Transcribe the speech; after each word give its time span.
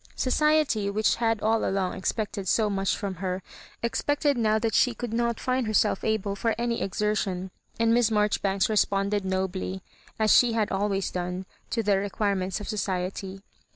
Society, 0.15 0.89
which 0.89 1.17
had 1.17 1.41
all 1.41 1.63
along 1.63 1.93
expected 1.93 2.47
so 2.47 2.71
much 2.71 2.97
from 2.97 3.17
her, 3.21 3.43
expected 3.83 4.35
now 4.35 4.57
that 4.57 4.73
she 4.73 4.95
could 4.95 5.13
not 5.13 5.39
find 5.39 5.67
herself 5.67 6.03
able 6.03 6.35
for 6.35 6.55
any 6.57 6.81
exertion; 6.81 7.51
and 7.79 7.93
Miss 7.93 8.09
Marjori 8.09 8.41
banks 8.41 8.67
responded 8.67 9.23
nobly, 9.23 9.83
as 10.17 10.35
she 10.35 10.53
had 10.53 10.71
always 10.71 11.11
done, 11.11 11.45
to 11.69 11.83
the 11.83 11.99
requirements 11.99 12.59
of 12.59 12.67
society. 12.67 13.43